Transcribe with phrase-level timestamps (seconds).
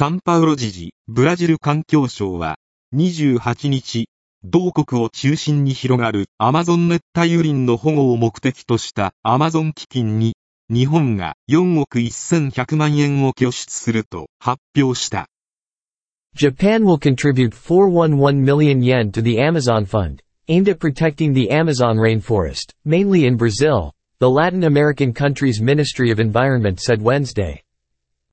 [0.00, 2.56] サンパウロ知事、ブラジル環境省は、
[2.94, 4.06] 28日、
[4.44, 10.36] 同国を中心に広がるアマゾン熱帯雨林の保護を目的としたアマゾン基金に、
[10.70, 15.26] 日本が4億1100万円を拠出すると発表した。
[16.36, 22.72] Japan will contribute 411 million yen to the Amazon Fund, aimed at protecting the Amazon rainforest,
[22.84, 23.90] mainly in Brazil,
[24.20, 27.60] the Latin American country's Ministry of Environment said Wednesday.